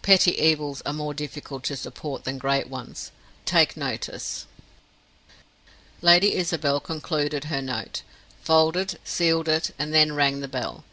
[0.00, 3.10] Petty evils are more difficult to support than great ones,
[3.44, 4.46] take notice.
[6.00, 8.00] Lady Isabel concluded her note,
[8.42, 10.84] folded, sealed it, and then rang the bell.